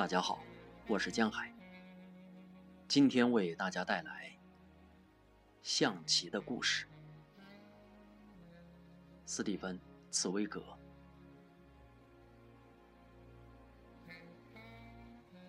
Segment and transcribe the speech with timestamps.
[0.00, 0.42] 大家好，
[0.88, 1.52] 我是江海。
[2.88, 4.34] 今天为大家带来
[5.60, 6.88] 象棋的故事。
[9.26, 9.76] 斯蒂芬·
[10.10, 10.64] 茨威格。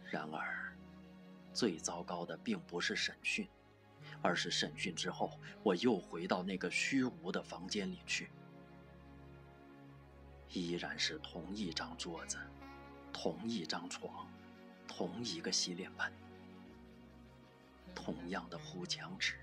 [0.04, 0.76] 然而，
[1.54, 3.48] 最糟糕的并不是审讯，
[4.22, 5.32] 而是审讯之后，
[5.64, 8.30] 我又回到那个虚无的房间里去，
[10.50, 12.38] 依然是同一张桌子，
[13.14, 14.28] 同一张床。
[14.94, 16.12] 同一个洗脸盆，
[17.96, 19.36] 同样的糊墙纸。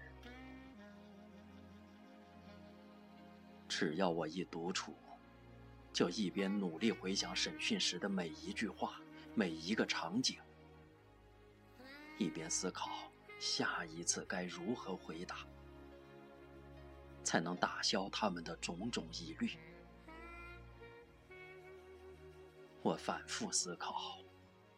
[3.67, 4.95] 只要我一独处，
[5.93, 9.01] 就一边努力回想审讯时的每一句话、
[9.35, 10.39] 每一个场景，
[12.19, 15.39] 一边思考下一次该如何回答，
[17.25, 19.59] 才能打消他们的种种疑虑。
[22.83, 24.19] 我反复思考。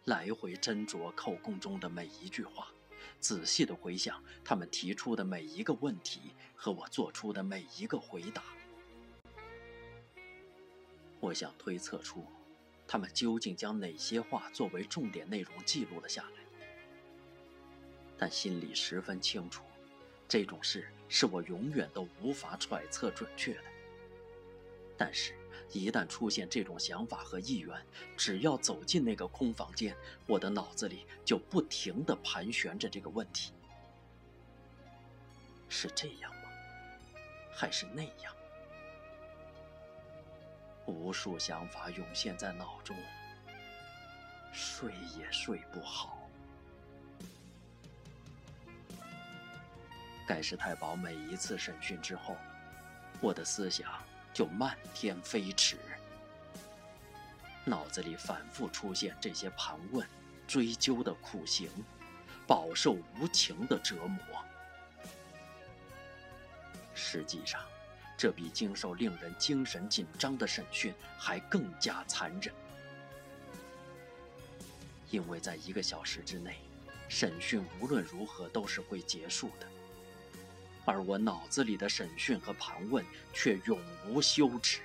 [0.07, 2.69] 来回斟酌口供中的每一句话，
[3.21, 8.43] 仔细的回想他们提出的每一个问题和我做出的每一个回答。
[11.21, 12.25] 我想推测出，
[12.89, 16.65] 他们究竟将哪些话作为重点内容记录了下来。
[18.17, 19.65] 但心里十分清楚，
[20.27, 23.65] 这种事是我永远都无法揣测准确的。
[24.97, 25.35] 但是，
[25.73, 27.81] 一旦出现这种想法和意愿，
[28.17, 29.97] 只要走进那个空房间，
[30.27, 33.53] 我的脑子里就不停地盘旋着这个问题：
[35.69, 36.51] 是这样吗？
[37.53, 38.35] 还是那样？
[40.87, 42.97] 无数想法涌现在脑中，
[44.53, 46.19] 睡也睡不好。
[50.27, 52.37] 盖世太保每一次审讯之后，
[53.21, 53.89] 我的思想。
[54.33, 55.77] 就漫天飞驰，
[57.65, 60.07] 脑子里反复出现这些盘问、
[60.47, 61.69] 追究的苦刑，
[62.47, 64.21] 饱受无情的折磨。
[66.95, 67.61] 实际上，
[68.17, 72.55] 这比经受令人精神紧张的审讯还更加残忍，
[75.11, 76.59] 因为在一个小时之内，
[77.09, 79.67] 审讯无论如何都是会结束的。
[80.85, 84.81] 而我脑子里的审讯和盘问却永无休止。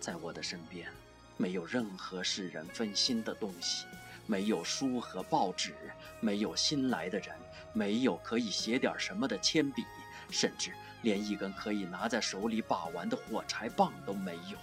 [0.00, 0.88] 在我的身边，
[1.36, 3.86] 没有任何使人分心的东西，
[4.26, 5.74] 没有书和报纸，
[6.20, 7.36] 没有新来的人，
[7.72, 9.84] 没有可以写点什么的铅笔，
[10.30, 10.72] 甚至
[11.02, 14.58] 连一根可以拿在手里把玩的火柴棒都没有。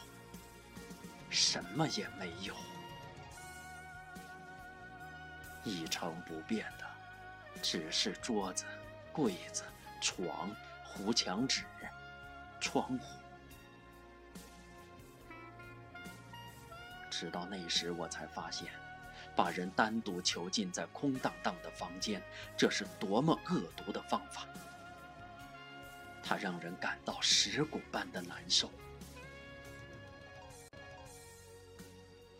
[1.29, 2.53] 什么也没有，
[5.63, 6.85] 一成不变的，
[7.61, 8.65] 只是桌子。
[9.13, 9.63] 柜子、
[10.01, 10.49] 床、
[10.83, 11.63] 糊墙纸、
[12.59, 13.05] 窗户，
[17.11, 18.67] 直到那时我才发现，
[19.35, 22.19] 把人单独囚禁在空荡荡的房间，
[22.57, 24.47] 这是多么恶毒的方法！
[26.23, 28.71] 它让人感到蚀骨般的难受。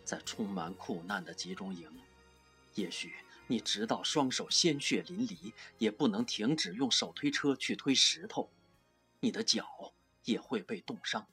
[0.03, 1.88] 在充满苦难的集中营，
[2.73, 3.22] 也许。
[3.47, 8.49] 你直到双手鲜血淋漓，也不能停止用手推车去推石头，
[9.19, 9.93] 你的脚
[10.23, 11.27] 也会被冻伤。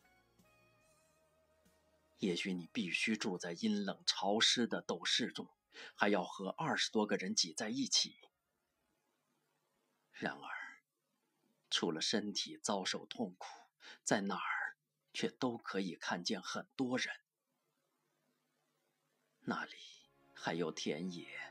[2.18, 5.48] 也许你必须住在阴冷潮湿的斗室中，
[5.94, 8.16] 还要和二十多个人挤在一起。
[10.12, 10.82] 然而，
[11.70, 13.46] 除了身体遭受痛苦，
[14.04, 14.76] 在哪儿
[15.14, 17.14] 却都可以看见很多人。
[19.44, 19.76] 那里
[20.34, 21.49] 还有田野。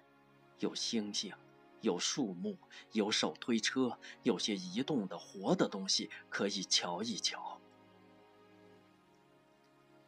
[0.59, 1.33] 有星星，
[1.81, 2.57] 有树木，
[2.91, 7.59] 有手推车，有些移动的活的东西可以瞧一瞧。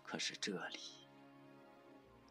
[0.03, 0.79] 可是这里，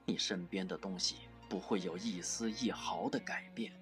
[0.05, 1.17] 你身边的东西
[1.49, 3.73] 不会有一丝一毫的改变。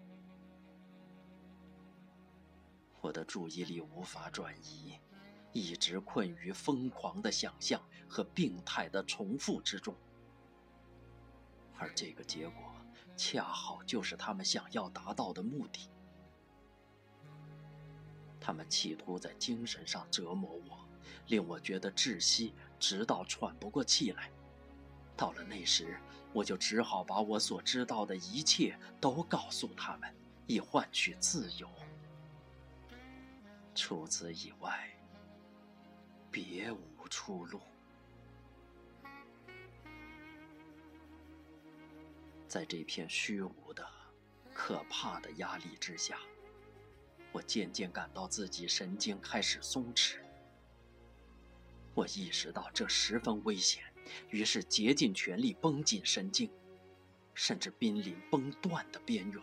[3.00, 5.00] 我的注意力无法转移，
[5.52, 9.92] 一直困于疯狂的想象和病态的重复之中，
[11.76, 12.67] 而这个结果。
[13.18, 15.90] 恰好就是他们想要达到的目的。
[18.40, 20.78] 他们企图在精神上折磨我，
[21.26, 24.30] 令我觉得窒息，直到喘不过气来。
[25.16, 26.00] 到了那时，
[26.32, 30.14] 我就只好把我所知道的一切都告诉他们，
[30.46, 31.68] 以换取自由。
[33.74, 34.88] 除此以外，
[36.30, 37.60] 别无出路。
[42.48, 43.86] 在这片虚无的、
[44.52, 46.18] 可怕的压力之下，
[47.30, 50.16] 我渐渐感到自己神经开始松弛。
[51.94, 53.84] 我意识到这十分危险，
[54.30, 56.50] 于是竭尽全力绷紧神经。
[57.34, 59.40] 甚至濒临崩断的边缘。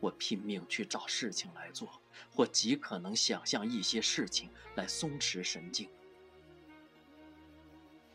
[0.00, 2.00] 我拼命去找事情来做，
[2.30, 5.90] 或极可能想象一些事情来松弛神经。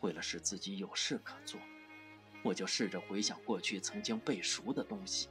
[0.00, 1.60] 为了使自己有事可做，
[2.42, 5.28] 我就试着回想过去曾经背熟的东西，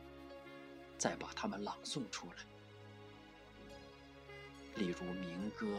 [0.98, 2.34] 再把它们朗诵出来。
[4.76, 5.78] 例如民歌、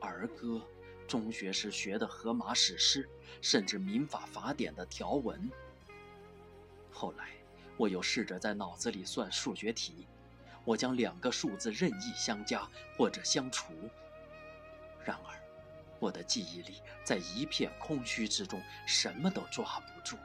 [0.00, 0.62] 儿歌，
[1.06, 3.06] 中学时学的荷马史诗，
[3.42, 5.50] 甚至民法法典的条文。
[6.90, 7.32] 后来，
[7.76, 10.06] 我又试着在脑子里算数学题，
[10.64, 12.66] 我将两个数字任意相加
[12.96, 13.74] 或者相除。
[15.04, 15.38] 然而，
[15.98, 20.16] 我的记忆力在一片空虚之中，什么都抓不住。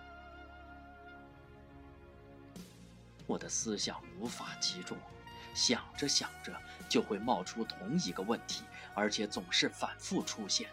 [3.28, 4.98] 我的思想无法集中，
[5.54, 6.60] 想着想着
[6.90, 8.64] 就会冒出同一个问题，
[8.96, 10.70] 而且总是反复出现。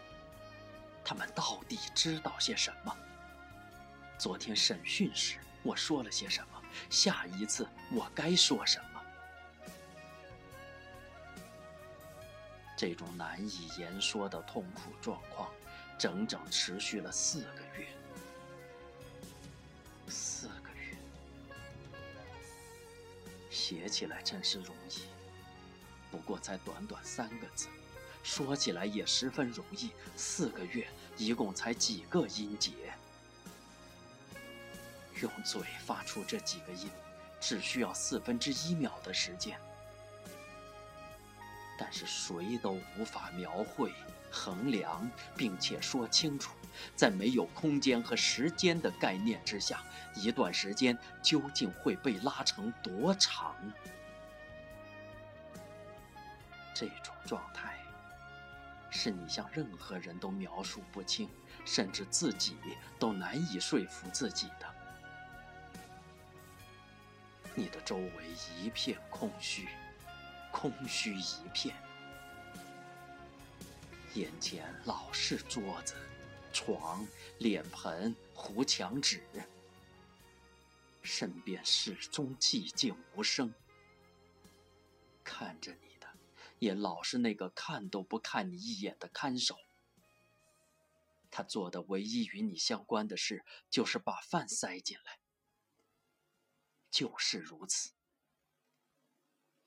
[1.04, 2.96] 他们到底知道些什么？
[4.16, 6.62] 昨天审讯时我说了些什么？
[6.88, 9.02] 下一次我该说什么？
[12.76, 15.50] 这种难以言说的痛苦状况，
[15.98, 17.88] 整整持续了四个月。
[23.66, 25.04] 写起来真是容易，
[26.10, 27.68] 不过才短短三个字，
[28.22, 29.90] 说起来也十分容易。
[30.18, 32.72] 四个月，一共才几个音节，
[35.22, 36.90] 用嘴发出这几个音，
[37.40, 39.58] 只需要四分之一秒的时间。
[41.78, 43.94] 但是谁都无法描绘、
[44.30, 46.52] 衡量，并且说清楚，
[46.94, 49.82] 在没有空间和时间的概念之下，
[50.14, 53.54] 一段时间究竟会被拉成多长？
[56.74, 57.78] 这种状态，
[58.90, 61.28] 是你向任何人都描述不清，
[61.64, 62.56] 甚至自己
[62.98, 64.74] 都难以说服自己的。
[67.54, 68.10] 你的周围
[68.60, 69.68] 一片空虚。
[70.56, 71.74] 空虚一片，
[74.14, 75.96] 眼前老是桌子、
[76.54, 77.06] 床、
[77.38, 79.20] 脸盆、糊墙纸，
[81.02, 83.52] 身边始终寂静无声。
[85.24, 86.06] 看着你的，
[86.60, 89.58] 也老是那个看都不看你一眼的看守。
[91.28, 95.18] 他做的唯一与你相关的事，就是把饭塞进来，
[96.88, 97.90] 就是如此。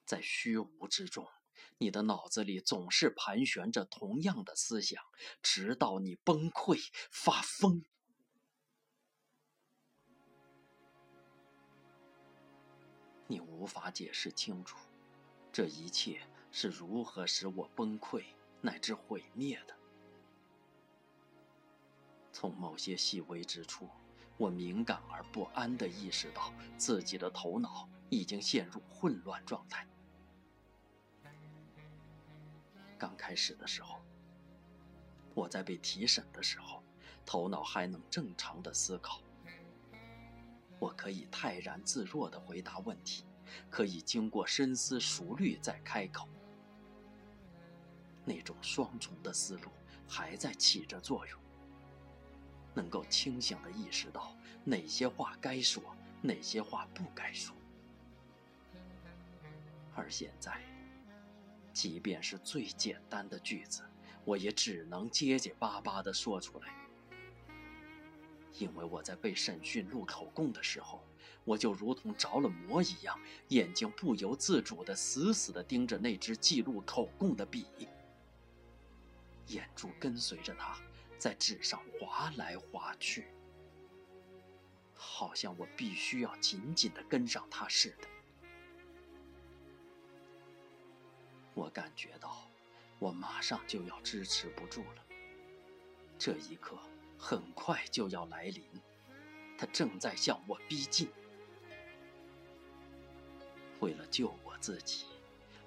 [0.05, 1.29] 在虚无之中，
[1.79, 5.03] 你的脑子里总是盘旋着同样的思想，
[5.41, 6.79] 直到你崩溃
[7.11, 7.83] 发疯。
[13.27, 14.77] 你无法解释清楚，
[15.51, 16.21] 这一切
[16.51, 18.23] 是如何使我崩溃
[18.61, 19.75] 乃至毁灭的。
[22.31, 23.89] 从某些细微之处，
[24.37, 29.87] 我敏感而不安地意识到自己的头脑已经陷入混乱状态。
[32.97, 33.99] 刚开始的时候，
[35.33, 36.83] 我在被提审的时候，
[37.25, 39.21] 头脑还能正常的思考。
[40.79, 43.23] 我可以泰然自若的回答问题，
[43.69, 46.27] 可以经过深思熟虑再开口。
[48.25, 49.69] 那种双重的思路
[50.07, 51.39] 还在起着作用，
[52.73, 55.83] 能够清醒的意识到哪些话该说，
[56.21, 57.55] 哪些话不该说。
[59.95, 60.76] 而现在。
[61.77, 63.83] 即便是最简单的句子，
[64.25, 66.73] 我也只能结结巴巴地说出来，
[68.57, 71.03] 因为我在被审讯录口供的时候，
[71.43, 73.15] 我就如同着了魔一样，
[73.49, 77.67] 眼睛不由自主地死死地盯着那支记录口供的笔，
[79.45, 80.75] 眼珠跟随着它
[81.19, 83.27] 在纸上划来划去，
[84.95, 88.07] 好像我必须要紧紧地跟上它似的。
[91.57, 92.47] 我感觉到，
[92.99, 95.03] 我马上就要支持不住了。
[96.19, 96.77] 这一刻
[97.17, 98.63] 很快就要来临，
[99.57, 101.09] 它正在向我逼近。
[103.79, 105.05] 为了救我自己，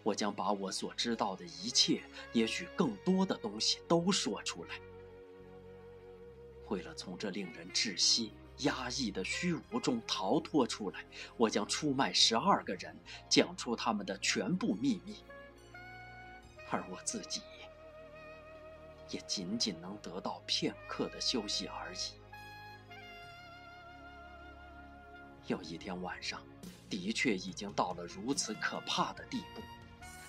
[0.05, 4.81] 我将把我所知道的一切，也许更多的东西都说出来。
[6.69, 11.05] 为了从这令人窒息、压抑的虚无中逃脱出来，
[11.37, 12.97] 我将出卖十二个人，
[13.29, 15.17] 讲出他们的全部秘密。
[16.71, 17.43] 而我自己，
[19.11, 21.99] 也仅仅能得到片刻的休息而已。
[25.47, 26.41] 有一天晚上，
[26.89, 29.61] 的确已经到了如此可怕的地步，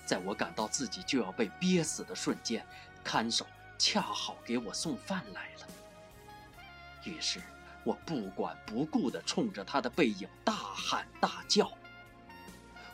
[0.04, 2.66] 在我感到自己就要被憋死的瞬间，
[3.04, 3.46] 看守
[3.78, 5.68] 恰好给我送饭来了。
[7.04, 7.40] 于是，
[7.84, 11.72] 我不管不顾地冲着他的背影大喊大叫：“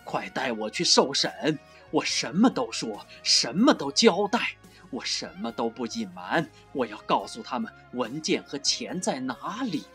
[0.04, 1.58] 快带我去受审！
[1.91, 4.56] 我什么都说，什么都交代，
[4.89, 6.50] 我什么都不隐瞒。
[6.74, 9.86] 我要告诉他们文件和钱在哪里。”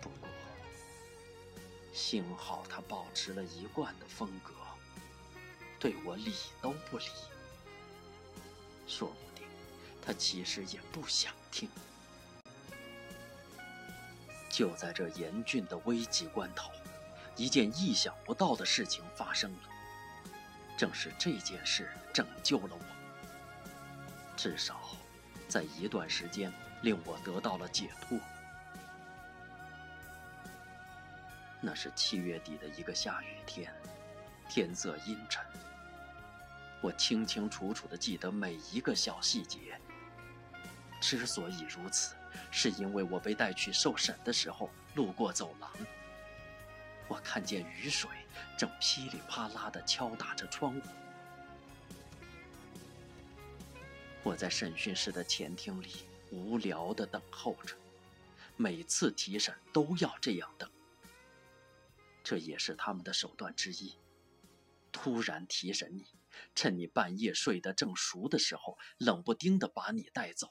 [0.00, 0.28] 不过，
[1.92, 4.52] 幸好他保持了一贯的风格，
[5.78, 7.04] 对我理都不理。
[8.86, 9.46] 说不定，
[10.04, 11.68] 他其实也不想听。
[14.50, 16.72] 就在这严峻的危急关头，
[17.36, 19.58] 一件意想不到的事情发生了。
[20.76, 22.84] 正是这件事拯救了我，
[24.36, 24.80] 至少
[25.48, 28.18] 在一段时间令我得到了解脱。
[31.60, 33.70] 那是七月底的一个下雨天，
[34.48, 35.44] 天色阴沉。
[36.80, 39.78] 我清清楚楚地记得每一个小细节。
[40.98, 42.14] 之所以如此，
[42.50, 45.70] 是因为我被带去受审的时候，路过走廊，
[47.10, 48.08] 我看见雨水
[48.56, 50.88] 正噼里啪啦地敲打着窗户。
[54.22, 55.90] 我在审讯室的前厅里
[56.30, 57.74] 无聊地等候着，
[58.56, 60.70] 每次提审都要这样等。
[62.22, 63.96] 这也是他们的手段之一：
[64.92, 66.06] 突然提审你。
[66.54, 70.48] 趁你半夜睡得正熟的时候，冷不丁的把你带走，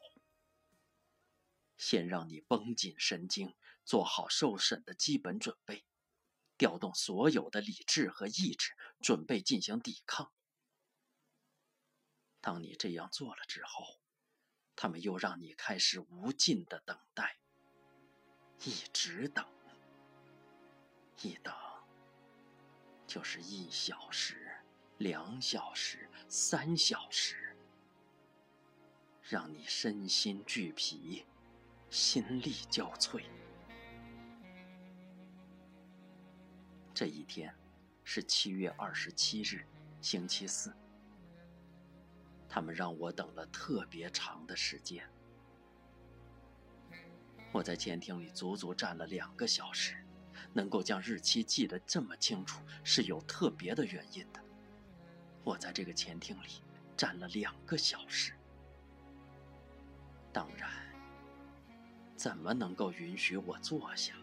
[1.77, 5.85] 先让你绷紧神经，做好受审的基本准备，
[6.59, 10.31] 调动所有的理智和意志，准备进行抵抗。
[12.41, 14.01] 当你这样做了之后，
[14.75, 17.39] 他们又让你开始无尽的等待，
[18.65, 19.47] 一直等，
[21.23, 21.55] 一等
[23.07, 24.45] 就是一小时。
[24.97, 27.55] 两小时、三小时，
[29.21, 31.25] 让你身心俱疲，
[31.89, 33.23] 心力交瘁。
[36.99, 37.55] 这一天
[38.03, 39.65] 是七月二十七日，
[40.01, 40.73] 星期四。
[42.49, 45.09] 他们让我等了特别长的时间。
[47.53, 49.95] 我在监厅里足足站了两个小时，
[50.51, 54.43] 能够将日期记得这么清楚，是有特别的原因的。
[55.45, 56.61] 我在这个前厅里
[56.97, 58.33] 站了两个小时，
[60.33, 60.69] 当然，
[62.17, 64.13] 怎么能够允许我坐下？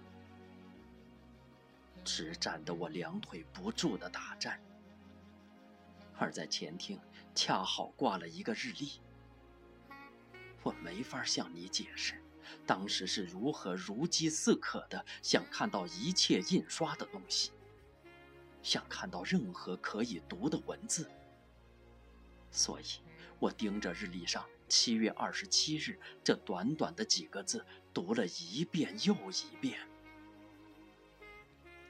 [2.07, 4.59] 只站得我两腿不住的打颤。
[6.17, 6.99] 而在前厅
[7.35, 8.93] 恰好挂了一个日历，
[10.63, 12.23] 我没法向你解释，
[12.65, 17.51] 当时是如何如饥似渴的想看到一切印刷的东西。
[18.63, 21.11] 想看到任何可以读的文字，
[22.51, 22.85] 所以
[23.39, 29.79] 我盯着日历上“七月二十七日”这短短的几个字读了一遍又一遍，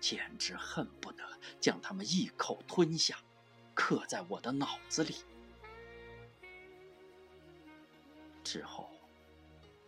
[0.09, 1.25] 简直恨不得
[1.61, 3.19] 将它们一口吞下，
[3.75, 5.17] 刻在我的脑子里。
[8.45, 8.89] 之后，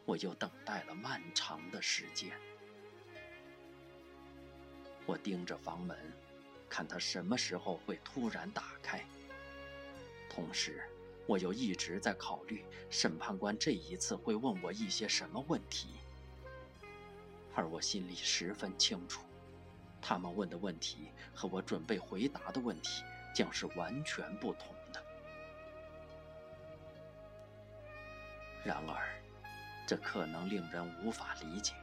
[0.05, 2.33] 我又等待了漫长的时间，
[5.07, 5.97] 我盯着房门。
[6.69, 9.07] 看他什么时候会突然打开。
[10.29, 10.83] 同时，
[11.29, 15.91] 我又一直在考虑审判官这一次会问我一些什么问题，
[17.55, 19.23] 而我心里十分清楚，
[20.01, 23.03] 他们问的问题和我准备回答的问题
[23.35, 25.03] 将是完全不同的。
[28.65, 29.09] 然而，
[29.87, 31.75] 这可能令人无法理解。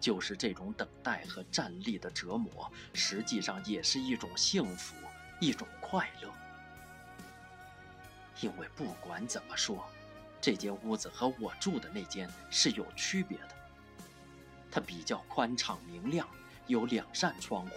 [0.00, 4.94] 就是这种等待和站立的折磨，实际上也是一种幸福，
[5.40, 6.32] 一种快乐。
[8.40, 9.84] 因为不管怎么说，
[10.40, 13.48] 这间屋子和我住的那间是有区别的。
[14.70, 16.28] 它比较宽敞明亮，
[16.68, 17.70] 有两扇窗户，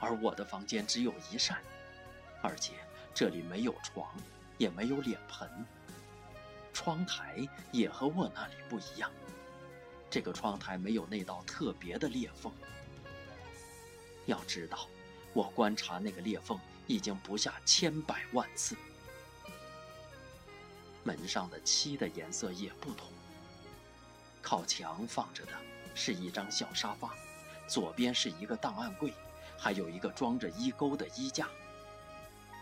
[0.00, 1.58] 而我的房间只有一扇，
[2.40, 2.72] 而且
[3.12, 4.08] 这里没有床，
[4.56, 5.66] 也没有脸盆，
[6.72, 9.10] 窗台也和我那里不一样。
[10.08, 12.50] 这个窗台没有那道特别的裂缝。
[14.24, 14.88] 要知道，
[15.34, 18.76] 我观察那个裂缝已经不下千百万次。
[21.02, 23.08] 门上的漆的颜色也不同。
[24.40, 25.52] 靠墙放着的
[25.94, 27.14] 是一张小沙发，
[27.68, 29.14] 左边是一个档案柜，
[29.56, 31.46] 还有一个装着衣钩的衣架。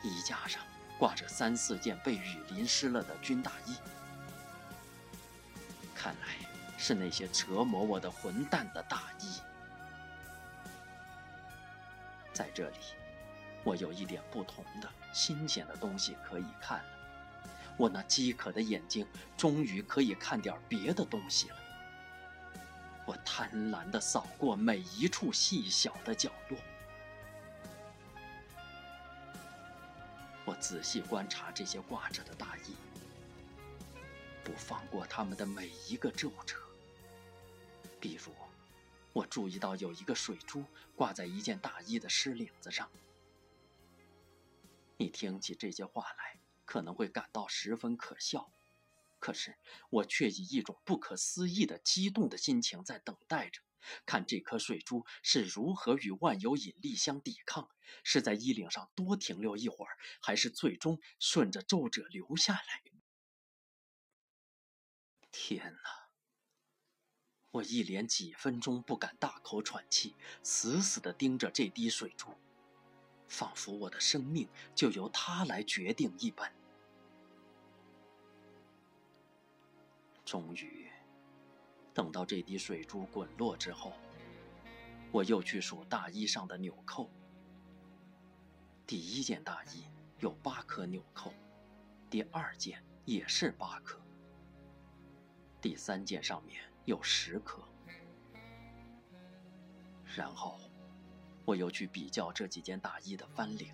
[0.02, 0.60] 衣架上
[0.98, 3.76] 挂着三四件被雨淋湿了的军大衣。
[5.94, 6.36] 看来。
[6.78, 9.40] 是那些折磨我的混蛋的大衣。
[12.34, 12.76] 在这里，
[13.64, 16.84] 我有一点不同的新鲜的东西可以看了。
[17.78, 19.06] 我那饥渴的眼睛
[19.38, 21.56] 终于可以看点别的东西了。
[23.06, 26.58] 我贪婪地扫过每一处细小的角落，
[30.44, 32.74] 我仔细观察这些挂着的大衣，
[34.42, 36.56] 不放过他们的每一个皱褶。
[38.00, 38.32] 比如，
[39.12, 40.64] 我注意到有一个水珠
[40.96, 42.90] 挂在一件大衣的湿领子上。
[44.96, 48.50] 你听起这些话来，可能会感到十分可笑。
[49.26, 49.56] 可是，
[49.90, 53.60] 我却以一种不可思议的激动的心情在等待着，
[54.06, 57.68] 看这颗水珠是如何与万有引力相抵抗，
[58.04, 62.82] 是在衣领上多停留一会儿，还是最终顺着皱褶流下来。
[65.32, 66.10] 天哪！
[67.50, 70.14] 我一连几分钟不敢大口喘气，
[70.44, 72.28] 死死地盯着这滴水珠，
[73.26, 76.55] 仿佛我的生命就由它来决定一般。
[80.26, 80.90] 终于，
[81.94, 83.92] 等到这滴水珠滚落之后，
[85.12, 87.08] 我又去数大衣上的纽扣。
[88.88, 89.84] 第一件大衣
[90.18, 91.32] 有八颗纽扣，
[92.10, 94.00] 第二件也是八颗，
[95.60, 97.62] 第三件上面有十颗。
[100.16, 100.58] 然后，
[101.44, 103.72] 我又去比较这几件大衣的翻领，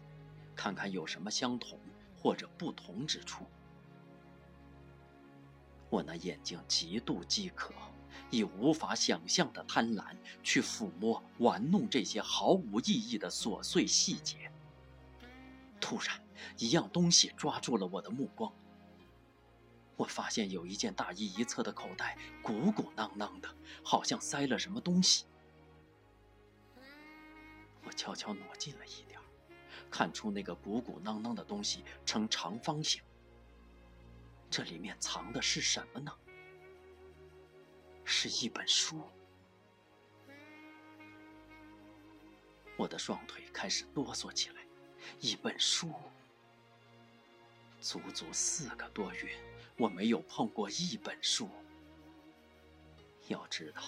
[0.55, 1.81] 看看有什么相同
[2.15, 3.47] 或者不同之处。
[5.93, 7.75] 我那眼睛极度饥渴，
[8.31, 14.51] 以无法想象的贪婪去抚摸、玩弄这些毫无意义的琐碎细节。
[15.79, 16.19] 突然，
[16.57, 18.51] 一样东西抓住了我的目光。
[19.97, 25.27] 我发现有一件大衣一侧的口袋鼓鼓囊囊的，好像塞了什么东西。
[27.85, 29.21] 我悄悄挪近了一点，
[29.91, 33.03] 看出那个鼓鼓囊囊的东西呈长方形。
[34.53, 36.13] 这里面藏的是什么呢？
[38.05, 39.01] 是一本书。
[42.77, 44.57] 我的双腿开始哆嗦起来。
[45.21, 45.91] 一本书，
[47.81, 49.31] 足足四个多月，
[49.79, 51.49] 我没有碰过一本书。
[53.29, 53.83] 要知道，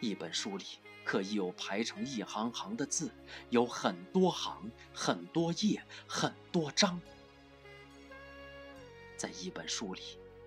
[0.00, 0.64] 一本书里
[1.04, 3.12] 可以有排成一行行的字，
[3.50, 7.00] 有很多行、很多页、很多章。
[9.20, 10.00] 在一本书里，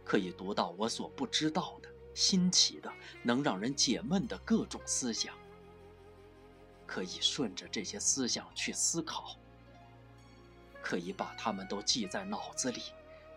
[0.04, 5.36] 可以读到我所不知道的、新奇的、能让人解闷的各种思想。
[6.88, 9.38] 可以顺着这些思想去思考，
[10.82, 12.82] 可以把它们都记在脑子里，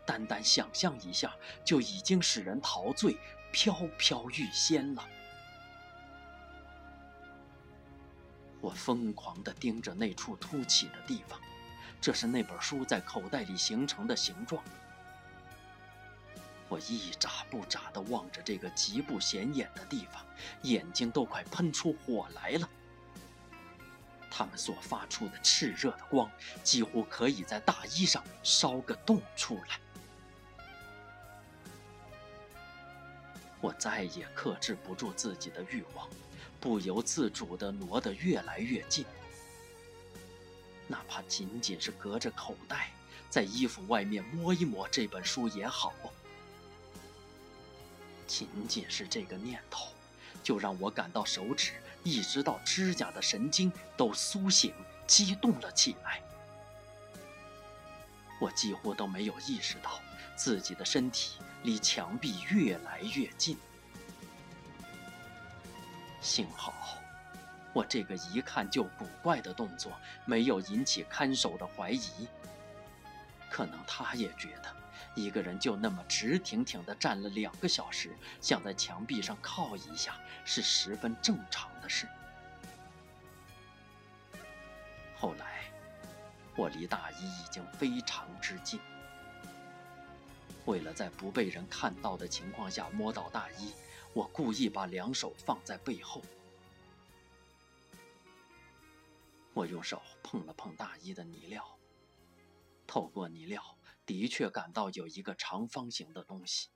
[0.06, 3.18] 单单想象一下，就已经使人陶醉、
[3.52, 5.06] 飘飘欲仙了。
[8.62, 11.38] 我疯狂地盯着那处凸起的地方，
[12.00, 14.64] 这是那本书在口袋里形成的形状。
[16.68, 20.24] 我一眨不眨地望着这个极不显眼的地方，
[20.62, 22.68] 眼睛都快喷出火来了。
[24.30, 26.30] 它们所发出的炽热的光，
[26.62, 29.80] 几乎可以在大衣上烧个洞出来。
[33.60, 36.08] 我再也克制不住自己的欲望，
[36.60, 39.06] 不由自主地挪得越来越近，
[40.86, 42.90] 哪怕仅仅是隔着口袋，
[43.30, 45.94] 在衣服外面摸一摸这本书也好。
[48.26, 49.88] 仅仅是这个念头，
[50.42, 54.74] 就让我感到手指一直到指甲的神经都苏醒、
[55.06, 56.20] 激动了起来。
[58.38, 60.00] 我几乎都没有意识到
[60.36, 63.56] 自己的身体离墙壁越来越近。
[66.20, 66.98] 幸好，
[67.72, 69.92] 我这个一看就古怪的动作
[70.26, 72.28] 没有引起看守的怀疑。
[73.48, 74.75] 可能他也觉得。
[75.16, 82.06] 一个人就那么直挺挺地站了两个小时，想在墙壁上靠一下，是十分正常的事。
[85.16, 85.72] 后来，
[86.54, 88.78] 我离大衣已经非常之近。
[90.66, 93.72] 为了在不被人看到的情况下摸到大衣，
[94.12, 96.22] 我故意把两手放在背后。
[99.54, 101.64] 我用手碰了碰大衣的泥料，
[102.86, 103.75] 透过泥料。
[104.06, 106.70] 的确感到有一个长方形的东西。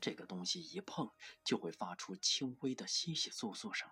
[0.00, 1.12] 这个东西一碰
[1.44, 3.88] 就会发出轻微的窸窸窣窣声。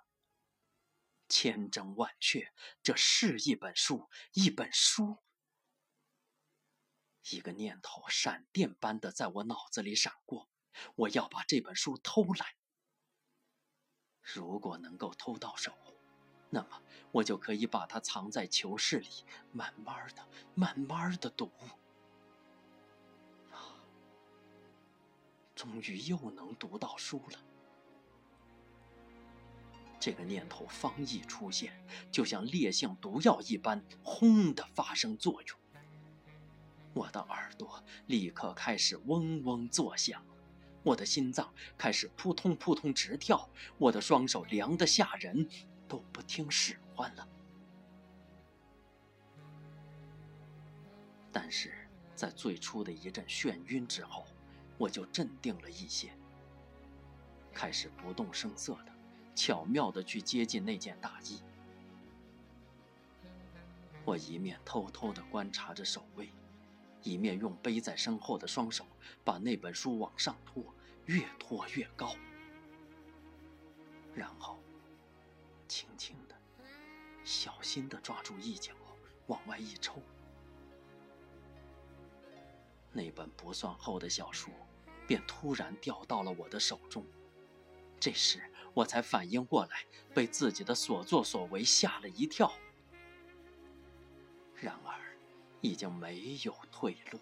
[1.29, 5.19] 千真万确，这是一本书，一本书。
[7.31, 10.49] 一个念头闪电般的在我脑子里闪过：
[10.97, 12.57] 我要把这本书偷来。
[14.21, 15.73] 如果能够偷到手，
[16.49, 16.83] 那么
[17.13, 19.09] 我就可以把它藏在囚室里，
[19.53, 21.53] 慢慢的、慢慢的读。
[25.61, 27.39] 终于又能读到书了。
[29.99, 31.71] 这个念头方一出现，
[32.11, 35.59] 就像烈性毒药一般，轰的发生作用。
[36.95, 40.25] 我的耳朵立刻开始嗡嗡作响，
[40.83, 43.47] 我的心脏开始扑通扑通直跳，
[43.77, 45.47] 我的双手凉得吓人，
[45.87, 47.29] 都不听使唤了。
[51.31, 54.25] 但是在最初的一阵眩晕之后，
[54.81, 56.11] 我就镇定了一些，
[57.53, 58.93] 开始不动声色的、
[59.35, 61.43] 巧妙的去接近那件大衣。
[64.07, 66.31] 我一面偷偷的观察着守卫。
[67.03, 68.87] 一面用背在身后的双手
[69.25, 70.63] 把那本书往上拖，
[71.07, 72.15] 越拖越高，
[74.15, 74.59] 然后
[75.67, 76.35] 轻轻的、
[77.25, 78.75] 小心的抓住一角，
[79.29, 80.03] 往外一抽，
[82.93, 84.51] 那本不算厚的小书
[85.11, 87.05] 便突然掉到了我的手中。
[87.99, 88.41] 这时
[88.73, 92.53] 我才反应过来，被自己的所作所为吓了一跳。
[94.55, 94.95] 然而。
[95.63, 97.21] 已经没有退路。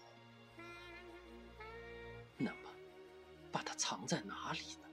[2.37, 2.69] 那么，
[3.51, 4.87] 把它藏在哪里呢？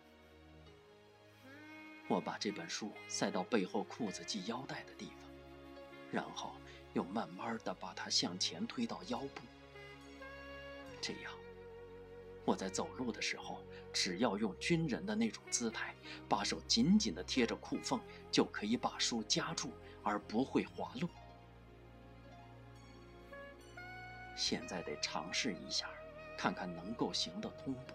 [2.08, 5.30] 我把这本书塞到背后裤子系腰带的地方，
[6.10, 6.56] 然后
[6.92, 9.42] 又慢慢的把它向前推到腰部。
[11.00, 11.32] 这样，
[12.46, 13.60] 我在走路的时候，
[13.92, 15.94] 只要用军人的那种姿态，
[16.28, 19.72] 把手紧紧的贴着裤缝，就可以把书夹住，
[20.04, 21.10] 而不会滑落。
[24.36, 25.88] 现在得尝试一下，
[26.38, 27.94] 看看能够行得通不。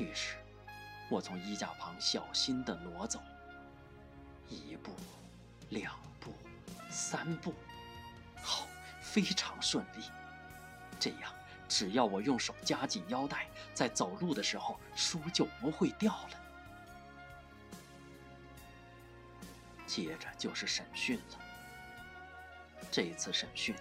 [0.00, 0.36] 于是，
[1.10, 3.20] 我从衣架旁小心地挪走，
[4.48, 4.92] 一步，
[5.70, 6.32] 两步，
[6.88, 7.52] 三步，
[8.40, 8.68] 好，
[9.02, 10.04] 非常顺利。
[11.00, 11.32] 这样，
[11.68, 16.30] 只要我用手夹紧腰带，在走路的时候，书就不会掉了。
[19.86, 21.38] 接着就是审讯了。
[22.90, 23.74] 这次审讯。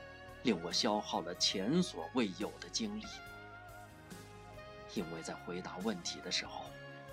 [0.44, 3.06] 令我消耗了前所未有的精力，
[4.94, 6.64] 因为在回答问题的时候，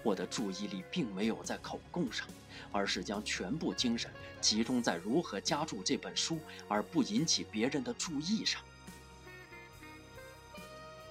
[0.04, 2.28] 我的注意力并没有在口供上，
[2.70, 4.08] 而是将全部精神
[4.40, 8.62] 集中在如何夹住这本书而不引起别人的注意上。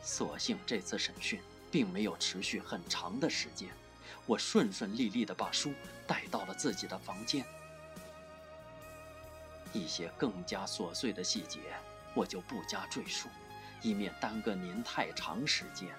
[0.04, 3.70] 所幸这次审讯并没有持续很长的时间，
[4.28, 5.74] 我顺顺利利地把书
[6.06, 7.44] 带到了自己的房间。
[9.72, 11.60] 一些更加琐碎的细节。
[12.16, 13.28] 我就不加赘述，
[13.82, 15.90] 以免耽搁您太长时间。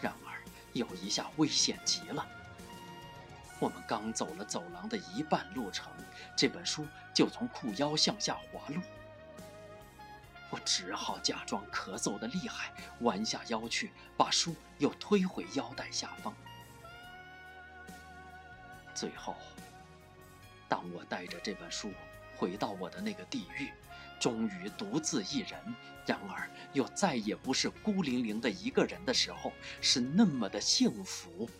[0.00, 0.40] 然而
[0.74, 2.24] 有一下危险极了，
[3.58, 5.92] 我们刚走了走廊的一半路程，
[6.36, 8.80] 这本书就从裤腰向下滑落。
[10.50, 16.34] 我只好假装咳嗽的厉害，弯下腰去把书又推回腰带下方。
[18.94, 19.34] 最后，
[20.68, 21.92] 当我带着这本书
[22.36, 23.70] 回到我的那个地狱。
[24.18, 31.50] 终于独自一人，然而又再也不是孤零零的一个人的时候，是那么的幸福，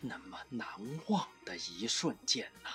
[0.00, 0.68] 那么难
[1.08, 2.70] 忘的一瞬间呐。